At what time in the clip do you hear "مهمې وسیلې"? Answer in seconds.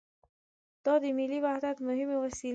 1.87-2.47